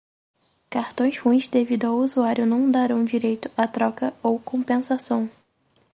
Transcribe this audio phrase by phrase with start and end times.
[0.67, 5.29] Cartões ruins devido ao usuário não darão direito a troca ou compensação.